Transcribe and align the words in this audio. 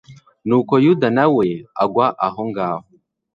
nuko 0.47 0.73
yuda 0.85 1.07
na 1.17 1.25
we 1.35 1.47
agwa 1.83 2.05
aho 2.25 2.41
ngaho 2.49 2.85